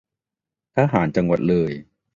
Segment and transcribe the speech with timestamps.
[0.75, 1.71] ทหารจังหวัดเลย